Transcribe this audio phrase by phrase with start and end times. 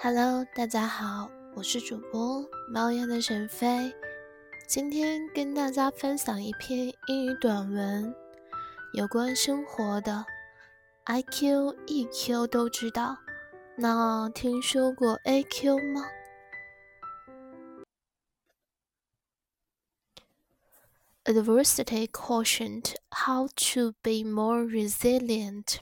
[0.00, 3.92] Hello，大家好，我是主播猫眼的沈飞，
[4.68, 8.14] 今天跟大家分享一篇英语短文，
[8.92, 10.24] 有关生活的
[11.06, 13.18] ，IQ、EQ 都知道，
[13.76, 16.04] 那听说过 AQ 吗
[21.24, 25.80] ？Adversity cautioned How to be more resilient.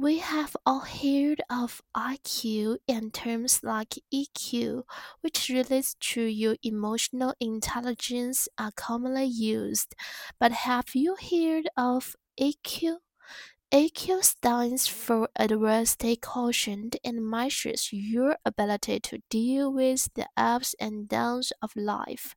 [0.00, 4.84] We have all heard of IQ and terms like EQ,
[5.20, 9.94] which relates to your emotional intelligence, are commonly used.
[10.38, 12.96] But have you heard of AQ?
[13.70, 21.10] AQ stands for Adversity Quotient and measures your ability to deal with the ups and
[21.10, 22.34] downs of life.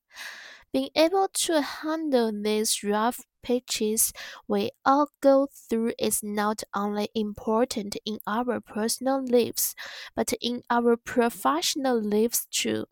[0.74, 4.14] Being able to handle these rough pitches
[4.48, 9.76] we all go through is not only important in our personal lives,
[10.16, 12.86] but in our professional lives too.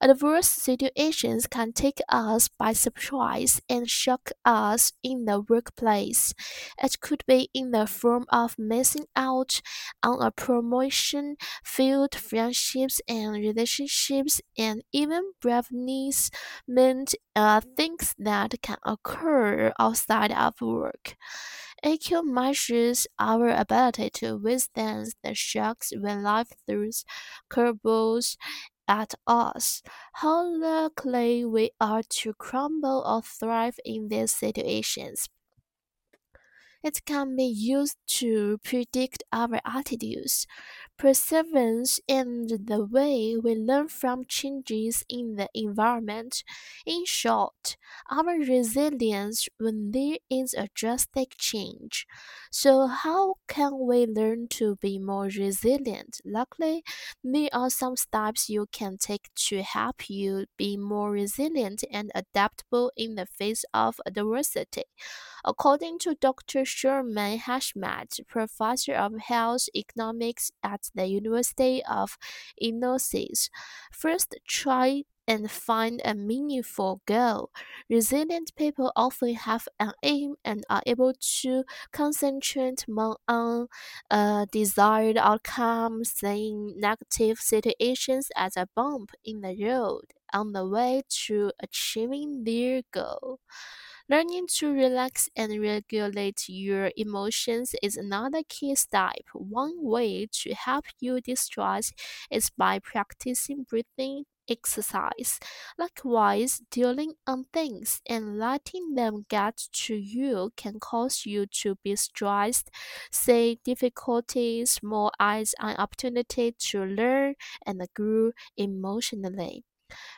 [0.00, 6.34] Adverse situations can take us by surprise and shock us in the workplace.
[6.82, 9.60] It could be in the form of missing out
[10.02, 19.72] on a promotion, failed friendships and relationships, and even bereavement uh, things that can occur
[19.78, 21.16] outside of work.
[21.84, 27.04] AQ measures our ability to withstand the shocks when life throws
[27.50, 28.36] curveballs
[28.88, 29.82] at us,
[30.14, 35.28] how likely we are to crumble or thrive in these situations.
[36.82, 40.46] It can be used to predict our attitudes,
[40.98, 46.42] perseverance, and the way we learn from changes in the environment.
[46.86, 47.76] In short,
[48.10, 52.06] our resilience when there is a drastic change.
[52.50, 56.20] So, how can we learn to be more resilient?
[56.24, 56.82] Luckily,
[57.24, 62.92] there are some steps you can take to help you be more resilient and adaptable
[62.96, 64.84] in the face of adversity.
[65.44, 66.64] According to Dr.
[66.72, 72.16] Sherman Hashmat, professor of health economics at the University of
[72.60, 73.48] Illinois,
[73.92, 77.50] first try and find a meaningful goal.
[77.88, 81.12] Resilient people often have an aim and are able
[81.42, 81.62] to
[81.92, 83.68] concentrate more on
[84.10, 91.02] a desired outcome, seeing negative situations as a bump in the road on the way
[91.08, 93.38] to achieving their goal.
[94.12, 99.24] Learning to relax and regulate your emotions is another key step.
[99.32, 101.92] One way to help you distress
[102.30, 105.40] is by practicing breathing exercise.
[105.78, 111.96] Likewise, dealing on things and letting them get to you can cause you to be
[111.96, 112.70] stressed,
[113.10, 117.34] see difficulties more as an opportunity to learn
[117.64, 119.64] and grow emotionally.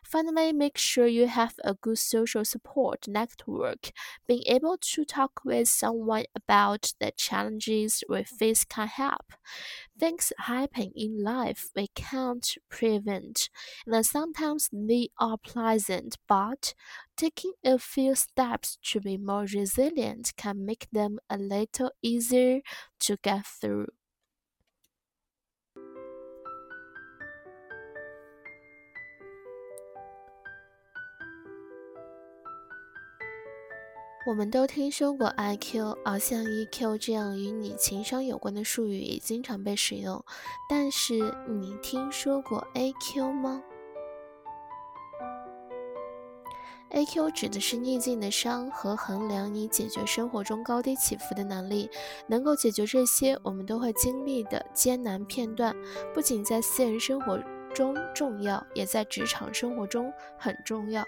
[0.04, 3.90] Finally, make sure you have a good social support network.
[4.26, 9.32] Being able to talk with someone about the challenges we face can help.
[9.98, 13.48] Things happen in life we can't prevent,
[13.86, 16.74] and sometimes they are pleasant, but
[17.16, 22.60] taking a few steps to be more resilient can make them a little easier
[23.00, 23.88] to get through.
[34.26, 40.24] 我们都听说过 IQ，而像 EQ 这样与你情商有关的术语也经常被使用。
[40.66, 43.62] 但是，你听说过 AQ 吗
[46.90, 51.90] ？AQ 指的是逆境的商和衡量你解决生活中高低起伏的能力，
[52.26, 55.76] 能够解决这些我们都会经历的艰难片段，
[56.14, 57.38] 不仅在私人生活
[57.74, 61.04] 中重要，也在职场生活中很重要。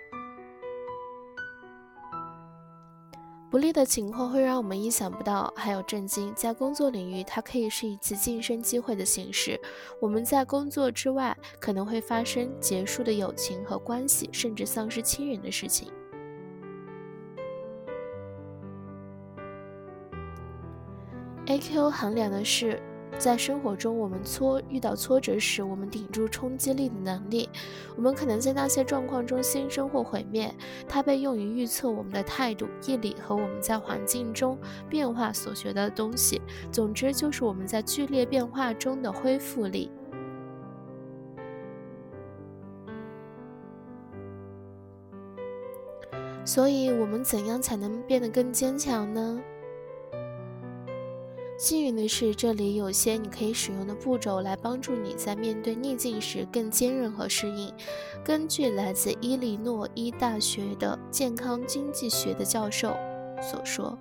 [3.49, 6.35] 不利的情况会让我们意想不到，还有震惊。
[6.35, 9.59] 在工作领域，它可以是一次晋升机会的形式。
[10.01, 15.91] 我们在工作之外可能会发生结束的友情和关系，甚至丧失亲人的事情。
[21.47, 22.83] AQ 衡量的是。
[23.19, 27.49] 在生活中，我们挫遇到挫折时，我们顶住冲击力的能力。
[27.97, 30.55] 我们可能在那些状况中新生或毁灭。
[30.87, 34.59] 它被用于预测我们的态度、毅力和我们在环境中
[34.89, 36.41] 变化所学到的东西。
[36.71, 39.91] 总之，就是我们在剧烈变化中的恢复力。
[46.45, 49.41] 所以，我们怎样才能变得更坚强呢？
[51.59, 57.73] 幸运的是，这里有些你可以使用的步骤来帮助你在面对逆境时更坚韧和适应。
[58.23, 62.95] 根据来自伊利诺伊大学的健康经济学的教授
[63.41, 63.99] 所说。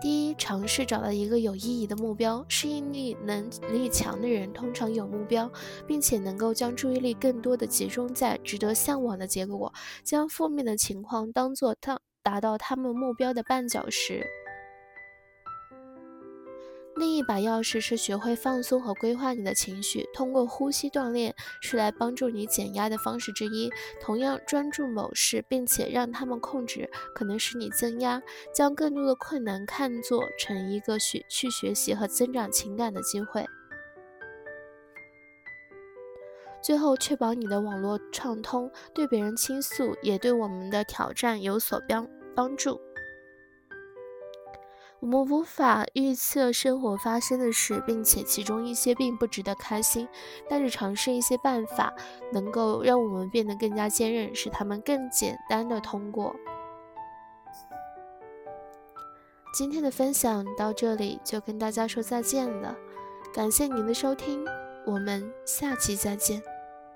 [0.00, 2.44] 第一，尝试找到一个有意义的目标。
[2.48, 5.50] 适应力能力强的人通常有目标，
[5.84, 9.72] 并且能够将注意力更多的集中在值得向往的结果，
[10.04, 14.26] 将负面的情况当做他达到他们目标的绊脚石。
[16.96, 20.04] 另一把钥匙是学会放松和规划你的情绪。
[20.12, 23.70] 通过呼吸锻炼是来帮助你减压的方式之一。
[24.00, 28.20] 同样，专注某事并且让他们控制，可能使你增压。
[28.52, 33.46] 将更多的困难看作成一个学去学习和增长情感的机会。
[36.62, 42.78] 最后，确保你的网络畅通，对别人倾诉也对我们的挑战有所帮帮助。
[45.00, 50.08] 我们无法预测生活发生的事，并且其中一些并不值得开心。
[50.48, 51.92] 但是尝试一些办法，
[52.32, 56.34] 能够让我们变得更加坚韧，使他们更简单的通过。
[59.52, 62.76] 今天的分享到这里就跟大家说再见了，
[63.34, 64.44] 感谢您的收听，
[64.86, 66.55] 我们下期再见。